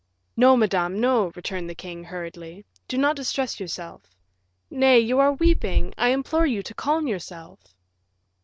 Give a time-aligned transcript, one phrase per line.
[0.35, 4.01] "No, madame, no," returned the king, hurriedly; "do not distress yourself.
[4.71, 5.93] Nay, you are weeping.
[5.95, 7.59] I implore you to calm yourself."